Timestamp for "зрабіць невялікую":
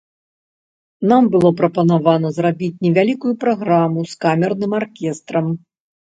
2.37-3.33